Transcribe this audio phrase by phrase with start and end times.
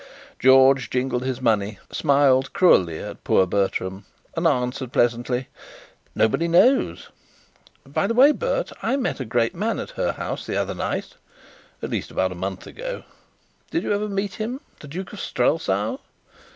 [0.39, 4.03] George jingled his money, smiled cruelly at poor Bertram,
[4.35, 5.47] and answered pleasantly:
[6.15, 7.09] "Nobody knows.
[7.85, 11.17] By the way, Bert, I met a great man at her house the other night
[11.83, 13.03] at least, about a month ago.
[13.69, 15.99] Did you ever meet him the Duke of Strelsau?"